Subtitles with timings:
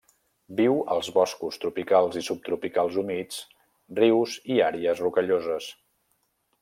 [0.59, 3.43] Viu als boscos tropicals i subtropicals humits,
[4.01, 5.69] rius i àrees rocalloses.